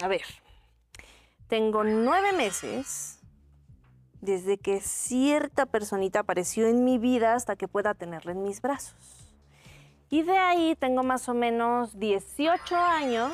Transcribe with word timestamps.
a 0.00 0.08
ver. 0.08 0.24
Tengo 1.48 1.84
nueve 1.84 2.32
meses 2.32 3.20
desde 4.20 4.58
que 4.58 4.80
cierta 4.80 5.66
personita 5.66 6.20
apareció 6.20 6.66
en 6.66 6.84
mi 6.84 6.98
vida 6.98 7.34
hasta 7.34 7.56
que 7.56 7.68
pueda 7.68 7.94
tenerla 7.94 8.32
en 8.32 8.42
mis 8.42 8.60
brazos. 8.60 9.26
Y 10.08 10.22
de 10.22 10.38
ahí 10.38 10.76
tengo 10.76 11.02
más 11.02 11.28
o 11.28 11.34
menos 11.34 11.98
18 11.98 12.76
años 12.76 13.32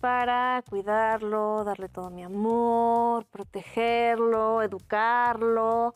para 0.00 0.62
cuidarlo, 0.68 1.62
darle 1.64 1.88
todo 1.88 2.10
mi 2.10 2.24
amor, 2.24 3.24
protegerlo, 3.26 4.62
educarlo, 4.62 5.94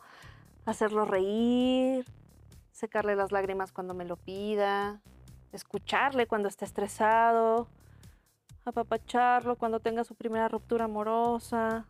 hacerlo 0.65 1.05
reír, 1.05 2.05
secarle 2.71 3.15
las 3.15 3.31
lágrimas 3.31 3.71
cuando 3.73 3.93
me 3.93 4.05
lo 4.05 4.15
pida, 4.15 5.01
escucharle 5.51 6.25
cuando 6.25 6.47
esté 6.47 6.63
estresado, 6.63 7.67
apapacharlo 8.67 9.55
cuando 9.55 9.79
tenga 9.79 10.03
su 10.03 10.15
primera 10.15 10.47
ruptura 10.47 10.85
amorosa. 10.85 11.85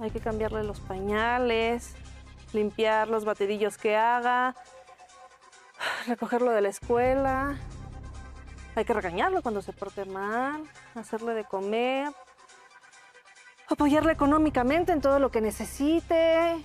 Hay 0.00 0.10
que 0.10 0.20
cambiarle 0.20 0.64
los 0.64 0.80
pañales, 0.80 1.94
limpiar 2.52 3.08
los 3.08 3.24
batidillos 3.24 3.78
que 3.78 3.96
haga, 3.96 4.54
recogerlo 6.06 6.50
de 6.50 6.60
la 6.62 6.68
escuela. 6.68 7.56
Hay 8.74 8.84
que 8.84 8.94
regañarlo 8.94 9.42
cuando 9.42 9.62
se 9.62 9.72
porte 9.72 10.04
mal, 10.04 10.64
hacerle 10.94 11.34
de 11.34 11.44
comer, 11.44 12.12
apoyarle 13.68 14.12
económicamente 14.12 14.92
en 14.92 15.00
todo 15.00 15.18
lo 15.18 15.30
que 15.30 15.40
necesite. 15.40 16.64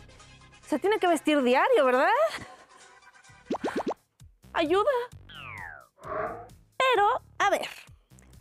Se 0.62 0.80
tiene 0.80 0.98
que 1.00 1.08
vestir 1.08 1.42
diario, 1.42 1.86
¿verdad? 1.86 2.08
Ayuda. 4.54 4.92
Pero, 6.02 7.22
a 7.40 7.50
ver, 7.50 7.68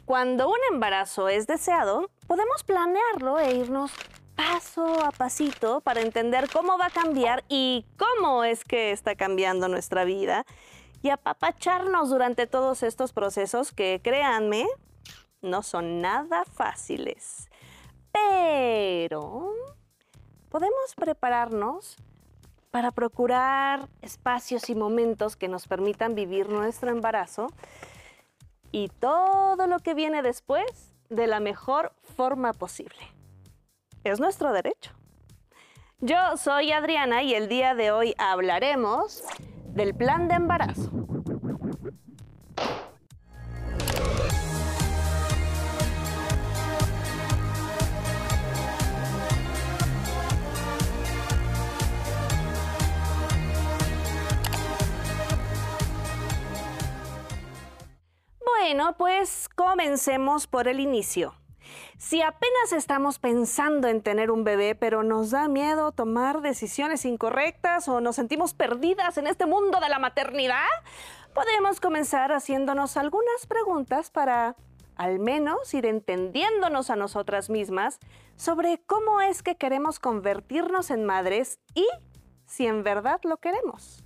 cuando 0.05 0.49
un 0.49 0.59
embarazo 0.71 1.29
es 1.29 1.47
deseado, 1.47 2.11
podemos 2.27 2.63
planearlo 2.65 3.39
e 3.39 3.57
irnos 3.57 3.93
paso 4.37 5.03
a 5.05 5.11
pasito 5.11 5.81
para 5.81 6.01
entender 6.01 6.49
cómo 6.53 6.77
va 6.77 6.87
a 6.87 6.91
cambiar 6.91 7.45
y 7.49 7.87
cómo 7.97 8.45
es 8.45 8.65
que 8.65 8.91
está 8.91 9.15
cambiando 9.15 9.69
nuestra 9.69 10.05
vida 10.05 10.45
y 11.03 11.11
apapacharnos 11.11 12.11
durante 12.11 12.47
todos 12.47 12.83
estos 12.83 13.13
procesos 13.13 13.73
que, 13.73 14.01
créanme, 14.03 14.67
no 15.41 15.63
son 15.63 16.01
nada 16.01 16.45
fáciles. 16.45 17.49
Pero 18.13 19.53
podemos 20.49 20.95
prepararnos 20.97 21.97
para 22.71 22.91
procurar 22.91 23.89
espacios 24.03 24.69
y 24.69 24.75
momentos 24.75 25.37
que 25.37 25.49
nos 25.49 25.69
permitan 25.69 26.15
vivir 26.15 26.49
nuestro 26.49 26.91
embarazo 26.91 27.49
y 28.75 28.89
todo 28.89 29.69
lo 29.69 29.79
que 29.79 29.95
viene 29.95 30.21
después 30.21 30.93
de 31.09 31.29
la 31.29 31.39
mejor 31.39 31.93
forma 32.17 32.53
posible 32.53 32.99
es 34.03 34.19
nuestro 34.19 34.53
derecho. 34.53 34.91
Yo 36.01 36.37
soy 36.37 36.73
Adriana 36.73 37.23
y 37.23 37.35
el 37.35 37.49
día 37.49 37.77
de 37.77 37.93
hoy 37.93 38.17
hablaremos 38.19 39.23
del 39.69 39.95
plan 39.95 40.27
de 40.27 40.35
embarazo. 40.35 40.91
Pues 58.93 59.49
comencemos 59.49 60.47
por 60.47 60.69
el 60.69 60.79
inicio. 60.79 61.35
Si 61.97 62.21
apenas 62.21 62.73
estamos 62.73 63.19
pensando 63.19 63.89
en 63.89 64.03
tener 64.03 64.31
un 64.31 64.45
bebé, 64.45 64.75
pero 64.75 65.03
nos 65.03 65.31
da 65.31 65.49
miedo 65.49 65.93
tomar 65.93 66.43
decisiones 66.43 67.07
incorrectas 67.07 67.89
o 67.89 68.01
nos 68.01 68.17
sentimos 68.17 68.53
perdidas 68.53 69.17
en 69.17 69.27
este 69.27 69.47
mundo 69.47 69.81
de 69.81 69.89
la 69.89 69.99
maternidad, 69.99 70.69
podemos 71.35 71.81
comenzar 71.81 72.33
haciéndonos 72.33 72.99
algunas 72.99 73.47
preguntas 73.47 74.11
para 74.11 74.55
al 74.97 75.19
menos 75.19 75.73
ir 75.73 75.87
entendiéndonos 75.87 76.91
a 76.91 76.97
nosotras 76.97 77.49
mismas 77.49 77.99
sobre 78.37 78.83
cómo 78.87 79.23
es 79.23 79.43
que 79.43 79.57
queremos 79.57 79.99
convertirnos 79.99 80.91
en 80.91 81.05
madres 81.05 81.59
y 81.75 81.87
si 82.47 82.67
en 82.67 82.83
verdad 82.83 83.21
lo 83.25 83.39
queremos. 83.39 84.05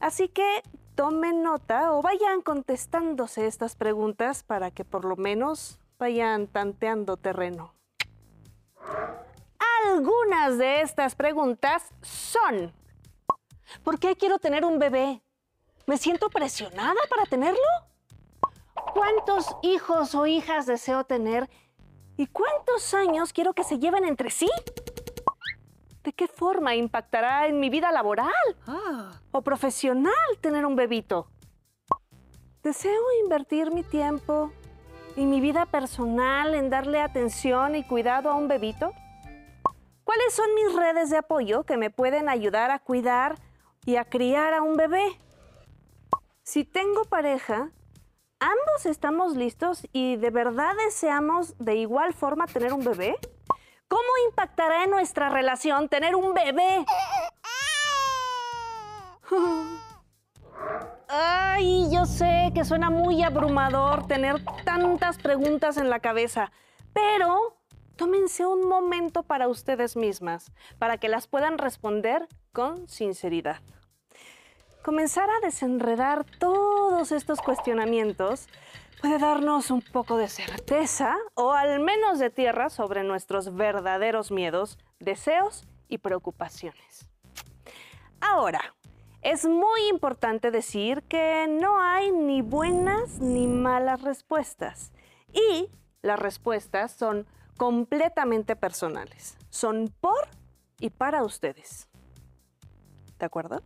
Así 0.00 0.28
que 0.28 0.62
tomen 1.02 1.42
nota 1.42 1.94
o 1.94 2.00
vayan 2.00 2.42
contestándose 2.42 3.48
estas 3.48 3.74
preguntas 3.74 4.44
para 4.44 4.70
que 4.70 4.84
por 4.84 5.04
lo 5.04 5.16
menos 5.16 5.80
vayan 5.98 6.46
tanteando 6.46 7.16
terreno. 7.16 7.74
Algunas 9.84 10.58
de 10.58 10.80
estas 10.80 11.16
preguntas 11.16 11.90
son, 12.02 12.72
¿por 13.82 13.98
qué 13.98 14.14
quiero 14.14 14.38
tener 14.38 14.64
un 14.64 14.78
bebé? 14.78 15.20
¿Me 15.86 15.98
siento 15.98 16.30
presionada 16.30 17.00
para 17.10 17.26
tenerlo? 17.26 17.58
¿Cuántos 18.94 19.56
hijos 19.62 20.14
o 20.14 20.28
hijas 20.28 20.66
deseo 20.66 21.02
tener? 21.02 21.50
¿Y 22.16 22.28
cuántos 22.28 22.94
años 22.94 23.32
quiero 23.32 23.54
que 23.54 23.64
se 23.64 23.80
lleven 23.80 24.04
entre 24.04 24.30
sí? 24.30 24.48
¿De 26.02 26.12
qué 26.12 26.26
forma 26.26 26.74
impactará 26.74 27.46
en 27.46 27.60
mi 27.60 27.70
vida 27.70 27.92
laboral 27.92 28.32
ah. 28.66 29.20
o 29.30 29.42
profesional 29.42 30.12
tener 30.40 30.66
un 30.66 30.74
bebito? 30.74 31.28
¿Deseo 32.62 33.00
invertir 33.22 33.70
mi 33.70 33.84
tiempo 33.84 34.52
y 35.14 35.26
mi 35.26 35.40
vida 35.40 35.66
personal 35.66 36.54
en 36.54 36.70
darle 36.70 37.00
atención 37.00 37.76
y 37.76 37.84
cuidado 37.84 38.30
a 38.30 38.34
un 38.34 38.48
bebito? 38.48 38.92
¿Cuáles 40.02 40.34
son 40.34 40.46
mis 40.54 40.74
redes 40.74 41.10
de 41.10 41.18
apoyo 41.18 41.62
que 41.62 41.76
me 41.76 41.90
pueden 41.90 42.28
ayudar 42.28 42.72
a 42.72 42.80
cuidar 42.80 43.36
y 43.84 43.96
a 43.96 44.04
criar 44.04 44.54
a 44.54 44.62
un 44.62 44.76
bebé? 44.76 45.04
Si 46.42 46.64
tengo 46.64 47.04
pareja, 47.04 47.70
¿ambos 48.40 48.86
estamos 48.86 49.36
listos 49.36 49.86
y 49.92 50.16
de 50.16 50.30
verdad 50.30 50.72
deseamos 50.84 51.56
de 51.58 51.76
igual 51.76 52.12
forma 52.12 52.46
tener 52.48 52.72
un 52.72 52.84
bebé? 52.84 53.16
¿Cómo 53.92 54.08
impactará 54.26 54.84
en 54.84 54.90
nuestra 54.90 55.28
relación 55.28 55.90
tener 55.90 56.16
un 56.16 56.32
bebé? 56.32 56.86
Ay, 61.10 61.90
yo 61.92 62.06
sé 62.06 62.52
que 62.54 62.64
suena 62.64 62.88
muy 62.88 63.22
abrumador 63.22 64.06
tener 64.06 64.42
tantas 64.64 65.18
preguntas 65.18 65.76
en 65.76 65.90
la 65.90 66.00
cabeza, 66.00 66.52
pero 66.94 67.58
tómense 67.96 68.46
un 68.46 68.66
momento 68.66 69.24
para 69.24 69.46
ustedes 69.48 69.94
mismas, 69.94 70.52
para 70.78 70.96
que 70.96 71.10
las 71.10 71.26
puedan 71.26 71.58
responder 71.58 72.26
con 72.54 72.88
sinceridad. 72.88 73.60
Comenzar 74.82 75.28
a 75.28 75.40
desenredar 75.44 76.24
todos 76.38 77.12
estos 77.12 77.42
cuestionamientos 77.42 78.48
puede 79.02 79.18
darnos 79.18 79.72
un 79.72 79.82
poco 79.82 80.16
de 80.16 80.28
certeza 80.28 81.16
o 81.34 81.52
al 81.52 81.80
menos 81.80 82.20
de 82.20 82.30
tierra 82.30 82.70
sobre 82.70 83.02
nuestros 83.02 83.52
verdaderos 83.52 84.30
miedos, 84.30 84.78
deseos 85.00 85.66
y 85.88 85.98
preocupaciones. 85.98 87.08
Ahora, 88.20 88.60
es 89.20 89.44
muy 89.44 89.88
importante 89.90 90.52
decir 90.52 91.02
que 91.02 91.48
no 91.48 91.80
hay 91.80 92.12
ni 92.12 92.42
buenas 92.42 93.18
ni 93.18 93.48
malas 93.48 94.02
respuestas. 94.02 94.92
Y 95.32 95.68
las 96.02 96.20
respuestas 96.20 96.92
son 96.92 97.26
completamente 97.56 98.54
personales. 98.54 99.36
Son 99.50 99.92
por 100.00 100.28
y 100.78 100.90
para 100.90 101.24
ustedes. 101.24 101.88
¿De 103.18 103.26
acuerdo? 103.26 103.62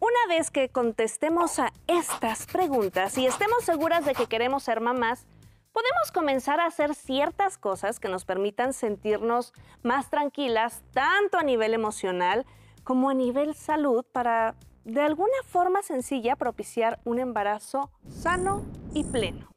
Una 0.00 0.34
vez 0.34 0.50
que 0.50 0.70
contestemos 0.70 1.58
a 1.58 1.74
estas 1.86 2.46
preguntas 2.46 3.18
y 3.18 3.26
estemos 3.26 3.64
seguras 3.64 4.06
de 4.06 4.14
que 4.14 4.28
queremos 4.28 4.62
ser 4.62 4.80
mamás, 4.80 5.26
podemos 5.72 6.10
comenzar 6.10 6.58
a 6.58 6.64
hacer 6.64 6.94
ciertas 6.94 7.58
cosas 7.58 8.00
que 8.00 8.08
nos 8.08 8.24
permitan 8.24 8.72
sentirnos 8.72 9.52
más 9.82 10.08
tranquilas, 10.08 10.82
tanto 10.94 11.36
a 11.36 11.42
nivel 11.42 11.74
emocional 11.74 12.46
como 12.82 13.10
a 13.10 13.14
nivel 13.14 13.54
salud 13.54 14.02
para 14.10 14.54
de 14.86 15.02
alguna 15.02 15.36
forma 15.46 15.82
sencilla 15.82 16.34
propiciar 16.34 16.98
un 17.04 17.18
embarazo 17.18 17.90
sano 18.08 18.64
y 18.94 19.04
pleno. 19.04 19.50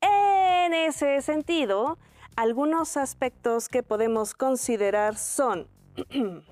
En 0.00 0.72
ese 0.72 1.20
sentido, 1.20 1.98
algunos 2.34 2.96
aspectos 2.96 3.68
que 3.68 3.82
podemos 3.82 4.32
considerar 4.32 5.18
son 5.18 5.68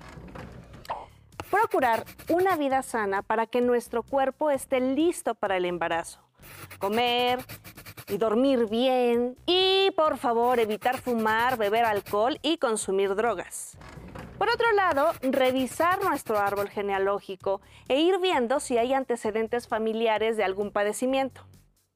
procurar 1.53 2.03
una 2.29 2.57
vida 2.57 2.81
sana 2.81 3.21
para 3.21 3.45
que 3.45 3.61
nuestro 3.61 4.01
cuerpo 4.01 4.49
esté 4.49 4.79
listo 4.79 5.35
para 5.35 5.55
el 5.55 5.65
embarazo. 5.65 6.19
Comer 6.79 7.45
y 8.09 8.17
dormir 8.17 8.67
bien 8.67 9.37
y 9.45 9.91
por 9.95 10.17
favor 10.17 10.59
evitar 10.59 10.99
fumar, 10.99 11.57
beber 11.57 11.85
alcohol 11.85 12.39
y 12.41 12.57
consumir 12.57 13.13
drogas. 13.13 13.77
Por 14.39 14.49
otro 14.49 14.71
lado, 14.71 15.11
revisar 15.21 16.03
nuestro 16.03 16.39
árbol 16.39 16.69
genealógico 16.69 17.61
e 17.87 17.99
ir 17.99 18.17
viendo 18.17 18.59
si 18.59 18.79
hay 18.79 18.95
antecedentes 18.95 19.67
familiares 19.67 20.37
de 20.37 20.43
algún 20.43 20.71
padecimiento. 20.71 21.45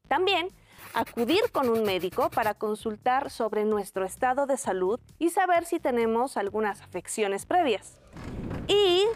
También 0.07 0.49
acudir 0.93 1.51
con 1.51 1.67
un 1.67 1.81
médico 1.81 2.29
para 2.29 2.53
consultar 2.53 3.31
sobre 3.31 3.65
nuestro 3.65 4.05
estado 4.05 4.45
de 4.45 4.57
salud 4.57 4.99
y 5.17 5.31
saber 5.31 5.65
si 5.65 5.79
tenemos 5.79 6.37
algunas 6.37 6.83
afecciones 6.83 7.47
previas. 7.47 7.99
Y 8.67 9.07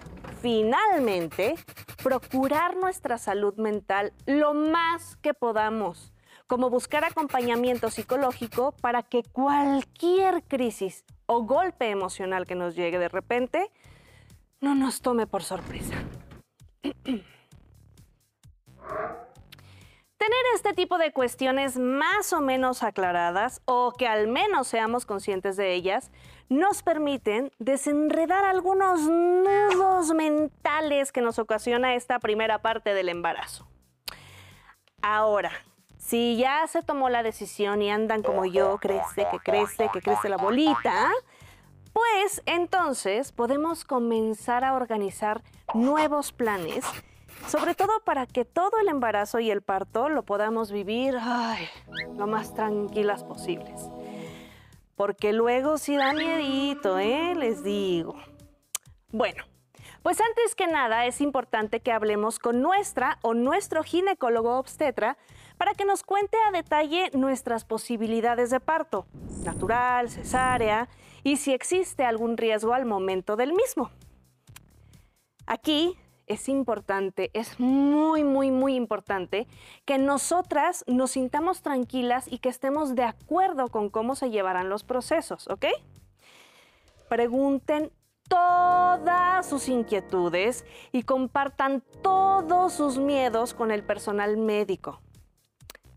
finalmente, 0.42 1.56
procurar 2.04 2.76
nuestra 2.76 3.18
salud 3.18 3.56
mental 3.56 4.14
lo 4.26 4.54
más 4.54 5.16
que 5.18 5.34
podamos, 5.34 6.14
como 6.48 6.70
buscar 6.70 7.06
acompañamiento 7.06 7.90
psicológico 7.90 8.74
para 8.82 9.04
que 9.04 9.24
cualquier 9.24 10.44
crisis 10.44 11.06
o 11.28 11.44
golpe 11.44 11.90
emocional 11.90 12.46
que 12.46 12.56
nos 12.56 12.76
llegue 12.76 13.00
de 13.00 13.10
repente 13.10 13.72
no 14.60 14.76
nos 14.76 15.02
tome 15.02 15.28
por 15.28 15.44
sorpresa. 15.44 15.96
Tener 20.22 20.40
este 20.54 20.74
tipo 20.74 21.00
de 21.00 21.12
cuestiones 21.12 21.80
más 21.80 22.32
o 22.32 22.42
menos 22.42 22.84
aclaradas 22.84 23.60
o 23.66 23.92
que 23.98 24.08
al 24.08 24.28
menos 24.28 24.68
seamos 24.68 25.08
conscientes 25.08 25.58
de 25.58 25.74
ellas 25.74 26.12
nos 26.48 26.84
permiten 26.84 27.52
desenredar 27.58 28.46
algunos 28.46 29.02
nudos 29.02 30.14
mentales 30.14 31.12
que 31.12 31.22
nos 31.22 31.40
ocasiona 31.40 31.96
esta 31.96 32.20
primera 32.20 32.62
parte 32.62 32.94
del 32.94 33.10
embarazo. 33.10 33.68
Ahora, 35.02 35.52
si 35.98 36.38
ya 36.38 36.68
se 36.68 36.84
tomó 36.84 37.10
la 37.10 37.24
decisión 37.24 37.82
y 37.82 37.90
andan 37.90 38.22
como 38.22 38.46
yo, 38.46 38.78
crece, 38.78 39.26
que 39.32 39.40
crece, 39.40 39.90
que 39.92 40.04
crece 40.04 40.30
la 40.30 40.38
bolita, 40.38 41.10
pues 41.94 42.44
entonces 42.46 43.32
podemos 43.32 43.86
comenzar 43.86 44.66
a 44.66 44.76
organizar 44.76 45.42
nuevos 45.74 46.32
planes 46.32 46.86
sobre 47.48 47.76
todo 47.76 47.92
para 48.04 48.26
que 48.26 48.46
todo 48.46 48.80
el 48.80 48.88
embarazo 48.88 49.40
y 49.40 49.52
el 49.52 49.62
parto 49.62 50.10
lo 50.10 50.24
podamos 50.24 50.72
vivir 50.72 51.16
lo 52.16 52.28
más 52.28 52.54
tranquilas 52.54 53.24
posibles. 53.24 53.90
Porque 54.96 55.34
luego 55.34 55.78
sí 55.78 55.96
da 55.96 56.14
miedito, 56.14 57.00
¿eh? 57.00 57.34
Les 57.36 57.64
digo. 57.64 58.16
Bueno, 59.12 59.44
pues 60.04 60.20
antes 60.22 60.56
que 60.56 60.68
nada 60.68 61.06
es 61.06 61.22
importante 61.22 61.80
que 61.80 61.92
hablemos 61.92 62.40
con 62.40 62.62
nuestra 62.62 63.20
o 63.22 63.34
nuestro 63.34 63.84
ginecólogo 63.84 64.58
obstetra 64.58 65.18
para 65.58 65.74
que 65.74 65.86
nos 65.86 66.02
cuente 66.02 66.38
a 66.48 66.52
detalle 66.52 67.12
nuestras 67.14 67.66
posibilidades 67.66 68.50
de 68.50 68.60
parto, 68.60 69.06
natural, 69.44 70.10
cesárea, 70.10 70.90
y 71.24 71.38
si 71.38 71.54
existe 71.54 72.04
algún 72.04 72.36
riesgo 72.38 72.74
al 72.74 72.86
momento 72.86 73.36
del 73.36 73.54
mismo. 73.54 73.92
Aquí 75.46 75.98
es 76.28 76.50
importante, 76.50 77.32
es 77.34 77.60
muy, 77.60 78.24
muy, 78.24 78.52
muy 78.52 78.76
importante 78.76 79.48
que 79.86 79.98
nosotras 79.98 80.84
nos 80.88 81.12
sintamos 81.12 81.62
tranquilas 81.62 82.32
y 82.32 82.40
que 82.40 82.50
estemos 82.50 82.96
de 82.96 83.04
acuerdo 83.04 83.68
con 83.70 83.90
cómo 83.90 84.16
se 84.16 84.30
llevarán 84.30 84.70
los 84.70 84.84
procesos, 84.84 85.48
¿ok? 85.48 85.66
Pregunten 87.10 87.92
todas 88.32 89.46
sus 89.46 89.68
inquietudes 89.68 90.64
y 90.94 91.04
compartan 91.04 91.84
todos 92.02 92.72
sus 92.72 92.98
miedos 92.98 93.54
con 93.54 93.72
el 93.72 93.84
personal 93.84 94.38
médico. 94.38 95.02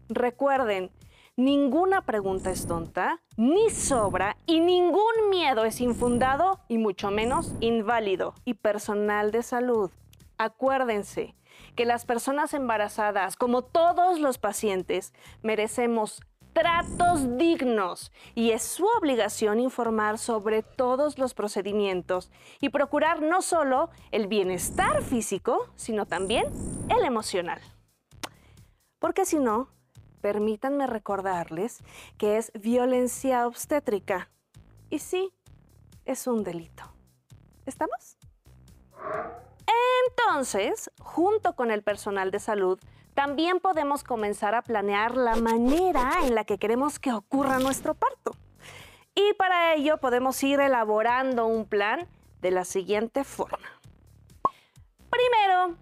Recuerden, 0.09 0.91
ninguna 1.37 2.03
pregunta 2.03 2.51
es 2.51 2.67
tonta, 2.67 3.23
ni 3.37 3.71
sobra 3.71 4.37
y 4.47 4.59
ningún 4.59 5.31
miedo 5.31 5.65
es 5.65 5.81
infundado 5.81 6.59
y 6.69 6.79
mucho 6.79 7.13
menos 7.13 7.53
inválido. 7.61 8.35
Y 8.45 8.55
personal 8.55 9.31
de 9.31 9.45
salud, 9.45 9.93
Acuérdense 10.45 11.35
que 11.75 11.87
las 11.87 12.05
personas 12.05 12.53
embarazadas, 12.53 13.35
como 13.35 13.63
todos 13.63 14.21
los 14.21 14.37
pacientes, 14.37 15.15
merecemos 15.43 16.21
tratos 16.53 17.39
dignos 17.39 18.13
y 18.35 18.51
es 18.51 18.63
su 18.63 18.87
obligación 18.99 19.59
informar 19.59 20.19
sobre 20.19 20.63
todos 20.63 21.19
los 21.19 21.33
procedimientos 21.33 22.31
y 22.61 22.69
procurar 22.69 23.23
no 23.23 23.41
solo 23.41 23.89
el 24.13 24.27
bienestar 24.27 25.03
físico, 25.03 25.71
sino 25.77 26.05
también 26.05 26.45
el 26.91 27.07
emocional. 27.07 27.63
Porque 28.99 29.25
si 29.25 29.39
no, 29.39 29.71
permítanme 30.21 30.87
recordarles 30.87 31.83
que 32.19 32.37
es 32.37 32.53
violencia 32.53 33.47
obstétrica. 33.47 34.31
Y 34.91 34.99
sí, 34.99 35.33
es 36.05 36.27
un 36.27 36.45
delito. 36.45 36.85
¿Estamos? 37.65 38.19
Entonces, 40.09 40.91
junto 41.01 41.55
con 41.55 41.71
el 41.71 41.83
personal 41.83 42.31
de 42.31 42.41
salud, 42.41 42.79
también 43.15 43.61
podemos 43.61 44.03
comenzar 44.03 44.55
a 44.55 44.63
planear 44.63 45.17
la 45.17 45.37
manera 45.37 46.19
en 46.25 46.35
la 46.35 46.45
que 46.45 46.59
queremos 46.59 46.99
que 46.99 47.13
ocurra 47.13 47.59
nuestro 47.59 47.95
parto. 47.95 48.33
Y 49.15 49.33
para 49.35 49.75
ello 49.75 49.99
podemos 49.99 50.43
ir 50.43 50.59
elaborando 50.59 51.47
un 51.47 51.67
plan 51.67 52.09
de 52.43 52.51
la 52.51 52.65
siguiente 52.65 53.23
forma. 53.23 53.69
Primero, 55.09 55.77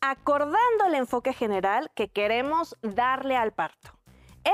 acordando 0.00 0.86
el 0.86 0.94
enfoque 0.94 1.32
general 1.32 1.90
que 1.94 2.08
queremos 2.08 2.76
darle 2.82 3.36
al 3.36 3.52
parto. 3.52 3.90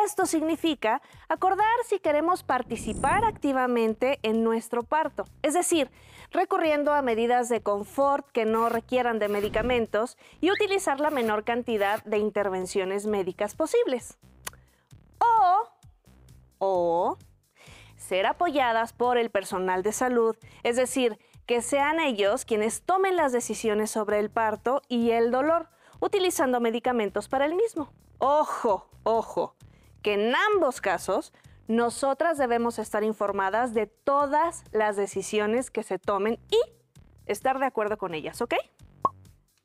Esto 0.05 0.27
significa 0.27 1.01
acordar 1.29 1.67
si 1.87 1.99
queremos 1.99 2.43
participar 2.43 3.25
activamente 3.25 4.19
en 4.23 4.45
nuestro 4.45 4.83
parto, 4.83 5.25
es 5.43 5.55
decir, 5.55 5.91
recurriendo 6.31 6.93
a 6.93 7.03
medidas 7.03 7.49
de 7.49 7.63
confort 7.63 8.27
que 8.31 8.45
no 8.45 8.69
requieran 8.69 9.19
de 9.19 9.29
medicamentos 9.29 10.19
y 10.41 10.51
utilizar 10.51 11.01
la 11.01 11.11
menor 11.11 11.45
cantidad 11.45 12.05
de 12.05 12.19
intervenciones 12.19 13.07
médicas 13.07 13.55
posibles. 13.55 14.19
O, 15.19 15.69
o 16.59 17.19
ser 17.97 18.27
apoyadas 18.27 18.93
por 18.93 19.17
el 19.17 19.31
personal 19.31 19.83
de 19.83 19.93
salud, 19.93 20.37
es 20.63 20.77
decir, 20.77 21.19
que 21.47 21.63
sean 21.63 22.01
ellos 22.01 22.45
quienes 22.45 22.83
tomen 22.83 23.17
las 23.17 23.33
decisiones 23.33 23.91
sobre 23.91 24.19
el 24.19 24.31
parto 24.31 24.83
y 24.89 25.13
el 25.13 25.31
dolor, 25.31 25.69
utilizando 26.01 26.61
medicamentos 26.61 27.29
para 27.29 27.47
el 27.47 27.55
mismo. 27.55 27.93
Ojo, 28.19 28.89
ojo, 29.05 29.56
que 30.06 30.14
en 30.14 30.32
ambos 30.55 30.81
casos 30.81 31.32
nosotras 31.67 32.38
debemos 32.38 32.79
estar 32.79 33.03
informadas 33.03 33.75
de 33.75 33.88
todas 33.88 34.62
las 34.70 34.94
decisiones 34.94 35.69
que 35.69 35.82
se 35.82 35.99
tomen 35.99 36.38
y 36.49 36.61
estar 37.26 37.58
de 37.58 37.67
acuerdo 37.67 37.99
con 37.99 38.14
ellas, 38.14 38.41
¿ok? 38.41 38.55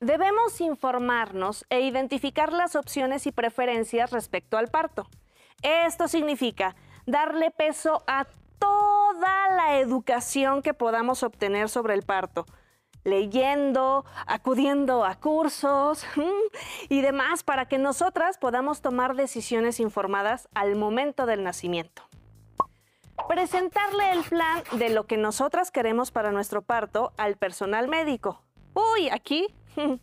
Debemos 0.00 0.60
informarnos 0.60 1.64
e 1.70 1.82
identificar 1.82 2.52
las 2.52 2.74
opciones 2.74 3.28
y 3.28 3.30
preferencias 3.30 4.10
respecto 4.10 4.58
al 4.58 4.66
parto. 4.66 5.06
Esto 5.62 6.08
significa 6.08 6.74
darle 7.06 7.52
peso 7.52 8.02
a 8.08 8.26
toda 8.58 9.48
la 9.50 9.78
educación 9.78 10.62
que 10.62 10.74
podamos 10.74 11.22
obtener 11.22 11.68
sobre 11.68 11.94
el 11.94 12.02
parto, 12.02 12.46
leyendo, 13.04 14.04
acudiendo 14.26 15.04
a 15.04 15.16
cursos 15.16 16.04
y 16.88 17.00
demás 17.00 17.42
para 17.42 17.66
que 17.66 17.78
nosotras 17.78 18.38
podamos 18.38 18.80
tomar 18.80 19.14
decisiones 19.14 19.80
informadas 19.80 20.48
al 20.54 20.76
momento 20.76 21.26
del 21.26 21.42
nacimiento. 21.44 22.02
Presentarle 23.28 24.12
el 24.12 24.22
plan 24.24 24.62
de 24.72 24.90
lo 24.90 25.06
que 25.06 25.16
nosotras 25.16 25.70
queremos 25.70 26.10
para 26.10 26.32
nuestro 26.32 26.62
parto 26.62 27.12
al 27.16 27.36
personal 27.36 27.88
médico. 27.88 28.42
Uy, 28.74 29.08
aquí 29.10 29.46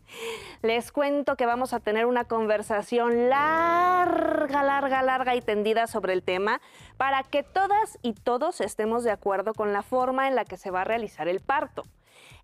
les 0.61 0.91
cuento 0.91 1.35
que 1.35 1.45
vamos 1.45 1.73
a 1.73 1.79
tener 1.79 2.05
una 2.05 2.25
conversación 2.25 3.29
larga, 3.29 4.63
larga, 4.63 5.01
larga 5.01 5.35
y 5.35 5.41
tendida 5.41 5.87
sobre 5.87 6.13
el 6.13 6.23
tema 6.23 6.61
para 6.97 7.23
que 7.23 7.43
todas 7.43 7.97
y 8.01 8.13
todos 8.13 8.61
estemos 8.61 9.03
de 9.03 9.11
acuerdo 9.11 9.53
con 9.53 9.73
la 9.73 9.81
forma 9.81 10.27
en 10.27 10.35
la 10.35 10.45
que 10.45 10.57
se 10.57 10.71
va 10.71 10.81
a 10.81 10.85
realizar 10.85 11.27
el 11.27 11.39
parto. 11.39 11.83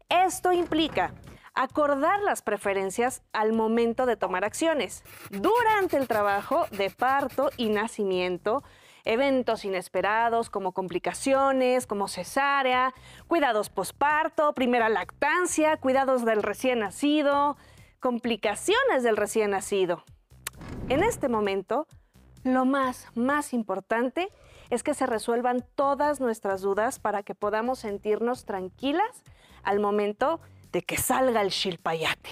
Esto 0.09 0.51
implica 0.51 1.13
acordar 1.55 2.21
las 2.21 2.41
preferencias 2.41 3.23
al 3.33 3.53
momento 3.53 4.05
de 4.05 4.17
tomar 4.17 4.43
acciones, 4.43 5.03
durante 5.31 5.97
el 5.97 6.07
trabajo 6.07 6.65
de 6.71 6.89
parto 6.89 7.49
y 7.57 7.69
nacimiento, 7.69 8.61
eventos 9.05 9.65
inesperados 9.65 10.49
como 10.49 10.73
complicaciones, 10.73 11.87
como 11.87 12.07
cesárea, 12.07 12.93
cuidados 13.27 13.69
posparto, 13.69 14.53
primera 14.53 14.89
lactancia, 14.89 15.77
cuidados 15.77 16.25
del 16.25 16.43
recién 16.43 16.79
nacido, 16.79 17.57
complicaciones 17.99 19.01
del 19.03 19.17
recién 19.17 19.51
nacido. 19.51 20.03
En 20.89 21.03
este 21.03 21.29
momento, 21.29 21.87
lo 22.43 22.65
más, 22.65 23.07
más 23.15 23.53
importante 23.53 24.29
es 24.69 24.83
que 24.83 24.93
se 24.93 25.05
resuelvan 25.05 25.65
todas 25.75 26.19
nuestras 26.19 26.61
dudas 26.61 26.99
para 26.99 27.23
que 27.23 27.33
podamos 27.33 27.79
sentirnos 27.79 28.45
tranquilas 28.45 29.23
al 29.65 29.79
momento 29.79 30.39
de 30.71 30.81
que 30.81 30.97
salga 30.97 31.41
el 31.41 31.49
shilpayate. 31.49 32.29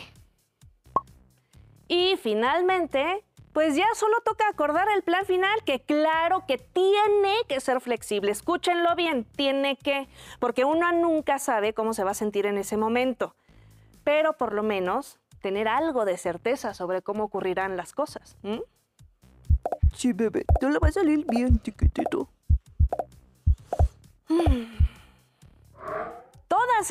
Y 1.88 2.16
finalmente, 2.18 3.24
pues 3.54 3.76
ya 3.76 3.86
solo 3.96 4.18
toca 4.26 4.48
acordar 4.48 4.88
el 4.96 5.04
plan 5.04 5.26
final, 5.26 5.64
que 5.64 5.80
claro 5.80 6.46
que 6.48 6.58
tiene 6.58 7.34
que 7.48 7.60
ser 7.60 7.82
flexible. 7.82 8.32
Escúchenlo 8.32 8.96
bien, 8.96 9.26
tiene 9.36 9.78
que, 9.78 10.08
porque 10.40 10.66
uno 10.66 10.92
nunca 10.92 11.38
sabe 11.40 11.74
cómo 11.74 11.94
se 11.94 12.04
va 12.04 12.12
a 12.12 12.16
sentir 12.16 12.46
en 12.48 12.58
ese 12.58 12.78
momento. 12.78 13.36
Pero 14.04 14.38
por 14.38 14.54
lo 14.54 14.64
menos 14.64 15.20
tener 15.42 15.68
algo 15.68 16.06
de 16.06 16.18
certeza 16.18 16.74
sobre 16.74 17.02
cómo 17.02 17.26
ocurrirán 17.26 17.78
las 17.78 17.94
cosas. 17.94 18.38
Sí, 19.94 20.14
bebé, 20.14 20.46
te 20.60 20.70
lo 20.70 20.80
va 20.80 20.88
a 20.88 20.92
salir 20.92 21.26
bien, 21.28 21.62
chiquitito. 21.62 22.30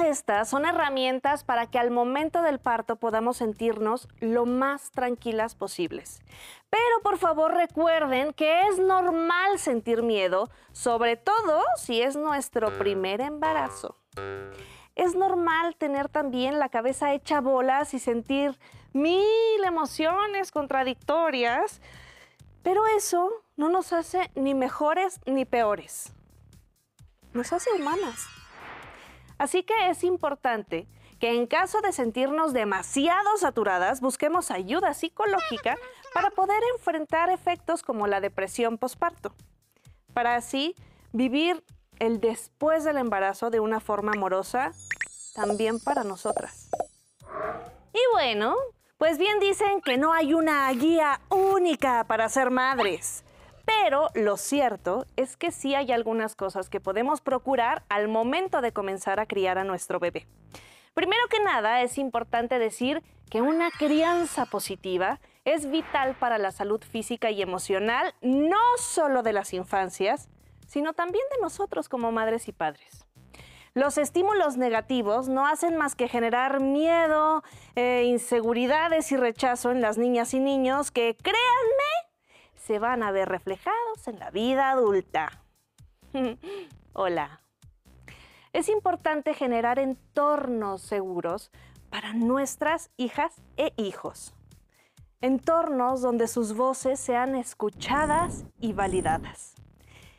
Estas 0.00 0.49
son 0.49 0.64
herramientas 0.64 1.44
para 1.44 1.66
que 1.66 1.78
al 1.78 1.90
momento 1.90 2.40
del 2.40 2.58
parto 2.58 2.96
podamos 2.96 3.37
sentirnos 3.37 4.08
lo 4.20 4.46
más 4.46 4.90
tranquilas 4.90 5.54
posibles. 5.54 6.22
Pero 6.70 7.00
por 7.02 7.18
favor 7.18 7.52
recuerden 7.52 8.32
que 8.32 8.62
es 8.68 8.78
normal 8.78 9.58
sentir 9.58 10.02
miedo, 10.02 10.49
sobre 10.72 11.16
todo 11.16 11.62
si 11.76 12.00
es 12.00 12.16
nuestro 12.16 12.78
primer 12.78 13.20
embarazo. 13.20 13.96
Es 14.94 15.14
normal 15.14 15.76
tener 15.76 16.08
también 16.08 16.58
la 16.58 16.70
cabeza 16.70 17.12
hecha 17.12 17.42
bolas 17.42 17.92
y 17.92 17.99
sentir 17.99 18.58
mil 18.94 19.64
emociones 19.64 20.52
contradictorias, 20.52 21.82
pero 22.62 22.87
eso 22.87 23.30
no 23.56 23.68
nos 23.68 23.92
hace 23.92 24.30
ni 24.34 24.54
mejores 24.54 25.20
ni 25.26 25.44
peores. 25.44 26.12
Nos 27.34 27.52
hace 27.52 27.70
humanas. 27.72 28.41
Así 29.42 29.64
que 29.64 29.90
es 29.90 30.04
importante 30.04 30.87
que 31.18 31.34
en 31.34 31.49
caso 31.49 31.80
de 31.80 31.90
sentirnos 31.90 32.52
demasiado 32.52 33.37
saturadas, 33.38 34.00
busquemos 34.00 34.52
ayuda 34.52 34.94
psicológica 34.94 35.76
para 36.14 36.30
poder 36.30 36.62
enfrentar 36.76 37.28
efectos 37.28 37.82
como 37.82 38.06
la 38.06 38.20
depresión 38.20 38.78
posparto, 38.78 39.34
para 40.14 40.37
así 40.37 40.76
vivir 41.12 41.64
el 41.99 42.20
después 42.20 42.84
del 42.84 42.99
embarazo 42.99 43.50
de 43.50 43.58
una 43.58 43.80
forma 43.80 44.12
amorosa 44.12 44.70
también 45.34 45.80
para 45.80 46.04
nosotras. 46.04 46.70
Y 47.92 48.00
bueno, 48.12 48.54
pues 48.96 49.18
bien 49.18 49.40
dicen 49.40 49.80
que 49.80 49.99
no 49.99 50.12
hay 50.12 50.34
una 50.34 50.70
guía 50.70 51.20
única 51.30 52.04
para 52.04 52.28
ser 52.28 52.52
madres. 52.52 53.25
Pero 53.81 54.09
lo 54.14 54.37
cierto 54.37 55.07
es 55.17 55.37
que 55.37 55.50
sí 55.50 55.75
hay 55.75 55.93
algunas 55.93 56.37
cosas 56.37 56.69
que 56.69 56.81
podemos 56.81 57.21
procurar 57.21 57.85
al 57.88 58.09
momento 58.09 58.61
de 58.61 58.73
comenzar 58.73 59.21
a 59.21 59.26
criar 59.26 59.59
a 59.59 59.64
nuestro 59.64 59.99
bebé. 59.99 60.26
Primero 60.95 61.23
que 61.31 61.41
nada, 61.41 61.83
es 61.83 61.99
importante 61.99 62.59
decir 62.59 63.02
que 63.31 63.41
una 63.41 63.71
crianza 63.71 64.47
positiva 64.47 65.21
es 65.45 65.71
vital 65.71 66.14
para 66.14 66.38
la 66.38 66.52
salud 66.52 66.83
física 66.83 67.31
y 67.31 67.41
emocional, 67.41 68.14
no 68.21 68.61
solo 68.79 69.23
de 69.23 69.33
las 69.33 69.52
infancias, 69.55 70.29
sino 70.67 70.93
también 70.93 71.25
de 71.35 71.41
nosotros 71.41 71.88
como 71.88 72.12
madres 72.12 72.49
y 72.49 72.52
padres. 72.52 73.07
Los 73.75 73.97
estímulos 73.97 74.59
negativos 74.59 75.29
no 75.31 75.47
hacen 75.47 75.79
más 75.79 75.95
que 75.95 76.07
generar 76.07 76.61
miedo, 76.61 77.43
eh, 77.75 78.05
inseguridades 78.05 79.11
y 79.12 79.17
rechazo 79.17 79.71
en 79.71 79.81
las 79.81 79.97
niñas 79.97 80.35
y 80.35 80.41
niños 80.41 80.91
que, 80.91 81.17
créanme, 81.17 81.72
se 82.64 82.78
van 82.78 83.02
a 83.02 83.11
ver 83.11 83.28
reflejados 83.28 84.07
en 84.07 84.19
la 84.19 84.31
vida 84.31 84.71
adulta. 84.71 85.42
Hola. 86.92 87.40
Es 88.52 88.69
importante 88.69 89.35
generar 89.35 89.78
entornos 89.78 90.83
seguros 90.83 91.50
para 91.90 92.12
nuestras 92.12 92.90
hijas 92.97 93.40
e 93.57 93.73
hijos. 93.76 94.35
Entornos 95.21 96.02
donde 96.02 96.28
sus 96.28 96.54
voces 96.54 97.00
sean 97.00 97.35
escuchadas 97.35 98.45
y 98.61 98.73
validadas. 98.73 99.54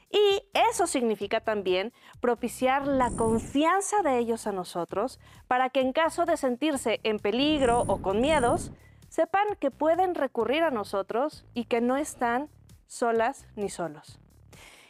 Y 0.10 0.44
eso 0.72 0.86
significa 0.86 1.42
también 1.42 1.94
propiciar 2.20 2.88
la 2.88 3.10
confianza 3.12 4.02
de 4.04 4.18
ellos 4.18 4.48
a 4.48 4.52
nosotros 4.52 5.20
para 5.48 5.70
que 5.70 5.82
en 5.82 5.94
caso 5.94 6.26
de 6.26 6.38
sentirse 6.38 7.00
en 7.04 7.20
peligro 7.20 7.82
o 7.88 8.02
con 8.02 8.22
miedos, 8.22 8.72
sepan 9.13 9.46
que 9.60 9.70
pueden 9.70 10.15
recurrir 10.15 10.63
a 10.63 10.72
nosotros 10.72 11.46
y 11.53 11.65
que 11.65 11.82
no 11.82 11.98
están 11.98 12.50
solas 12.88 13.46
ni 13.55 13.70
solos. 13.70 14.20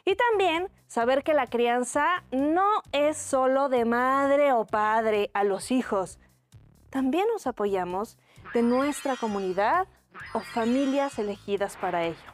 Y 0.06 0.16
también 0.16 0.70
saber 0.88 1.26
que 1.26 1.34
la 1.34 1.48
crianza 1.48 2.24
no 2.32 2.70
es 2.94 3.18
solo 3.18 3.68
de 3.68 3.84
madre 3.84 4.54
o 4.54 4.66
padre 4.66 5.30
a 5.34 5.44
los 5.44 5.72
hijos. 5.72 6.20
También 6.90 7.28
nos 7.34 7.48
apoyamos 7.48 8.18
de 8.54 8.62
nuestra 8.62 9.18
comunidad 9.18 9.90
o 10.34 10.40
familias 10.40 11.20
elegidas 11.20 11.76
para 11.76 12.06
ello. 12.06 12.32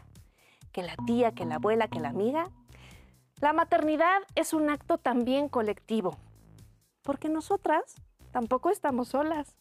Que 0.72 0.84
la 0.84 0.96
tía, 1.08 1.32
que 1.32 1.46
la 1.46 1.56
abuela, 1.56 1.88
que 1.88 2.00
la 2.00 2.10
amiga. 2.10 2.52
La 3.42 3.52
maternidad 3.52 4.20
es 4.36 4.54
un 4.54 4.70
acto 4.70 5.00
también 5.00 5.50
colectivo, 5.50 6.20
porque 7.02 7.30
nosotras 7.30 7.96
tampoco 8.32 8.70
estamos 8.70 9.08
solas. 9.08 9.58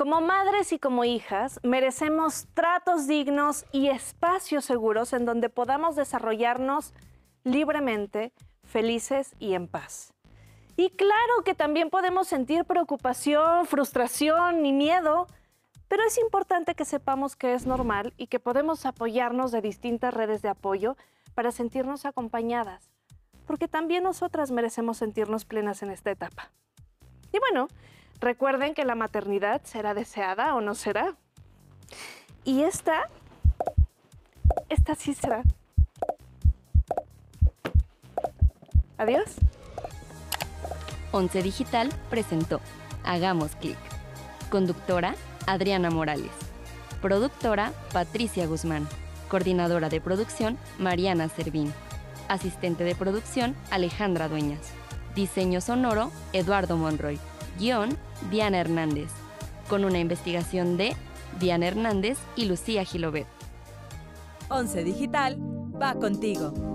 Como 0.00 0.22
madres 0.22 0.72
y 0.72 0.78
como 0.78 1.04
hijas, 1.04 1.60
merecemos 1.62 2.46
tratos 2.54 3.06
dignos 3.06 3.66
y 3.70 3.88
espacios 3.88 4.64
seguros 4.64 5.12
en 5.12 5.26
donde 5.26 5.50
podamos 5.50 5.94
desarrollarnos 5.94 6.94
libremente, 7.44 8.32
felices 8.64 9.34
y 9.38 9.52
en 9.52 9.68
paz. 9.68 10.14
Y 10.74 10.88
claro 10.88 11.44
que 11.44 11.54
también 11.54 11.90
podemos 11.90 12.28
sentir 12.28 12.64
preocupación, 12.64 13.66
frustración 13.66 14.64
y 14.64 14.72
miedo, 14.72 15.26
pero 15.86 16.02
es 16.02 16.16
importante 16.16 16.74
que 16.74 16.86
sepamos 16.86 17.36
que 17.36 17.52
es 17.52 17.66
normal 17.66 18.14
y 18.16 18.28
que 18.28 18.40
podemos 18.40 18.86
apoyarnos 18.86 19.52
de 19.52 19.60
distintas 19.60 20.14
redes 20.14 20.40
de 20.40 20.48
apoyo 20.48 20.96
para 21.34 21.52
sentirnos 21.52 22.06
acompañadas, 22.06 22.90
porque 23.46 23.68
también 23.68 24.04
nosotras 24.04 24.50
merecemos 24.50 24.96
sentirnos 24.96 25.44
plenas 25.44 25.82
en 25.82 25.90
esta 25.90 26.10
etapa. 26.10 26.52
Y 27.34 27.38
bueno, 27.38 27.68
Recuerden 28.20 28.74
que 28.74 28.84
la 28.84 28.94
maternidad 28.94 29.62
será 29.64 29.94
deseada 29.94 30.54
o 30.54 30.60
no 30.60 30.74
será. 30.74 31.16
Y 32.44 32.62
esta, 32.62 33.08
esta 34.68 34.94
sí 34.94 35.14
será. 35.14 35.42
Adiós. 38.98 39.36
Once 41.12 41.42
Digital 41.42 41.88
presentó 42.10 42.60
Hagamos 43.04 43.56
Clic. 43.56 43.78
Conductora 44.50 45.14
Adriana 45.46 45.90
Morales. 45.90 46.30
Productora 47.00 47.72
Patricia 47.94 48.46
Guzmán. 48.46 48.86
Coordinadora 49.30 49.88
de 49.88 50.02
producción 50.02 50.58
Mariana 50.78 51.30
Servín. 51.30 51.72
Asistente 52.28 52.84
de 52.84 52.94
producción 52.94 53.56
Alejandra 53.70 54.28
Dueñas. 54.28 54.72
Diseño 55.14 55.62
sonoro 55.62 56.12
Eduardo 56.34 56.76
Monroy. 56.76 57.18
Guión 57.58 57.96
Diana 58.30 58.58
Hernández, 58.58 59.10
con 59.68 59.84
una 59.84 59.98
investigación 59.98 60.76
de 60.76 60.94
Diana 61.38 61.68
Hernández 61.68 62.18
y 62.36 62.46
Lucía 62.46 62.84
Gilobet. 62.84 63.26
Once 64.48 64.82
Digital 64.82 65.38
va 65.80 65.94
contigo. 65.94 66.69